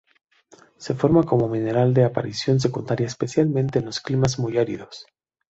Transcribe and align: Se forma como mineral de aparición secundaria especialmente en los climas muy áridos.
Se 0.77 0.95
forma 0.95 1.21
como 1.21 1.47
mineral 1.47 1.93
de 1.93 2.03
aparición 2.05 2.59
secundaria 2.59 3.05
especialmente 3.05 3.77
en 3.77 3.85
los 3.85 3.99
climas 4.01 4.39
muy 4.39 4.57
áridos. 4.57 5.05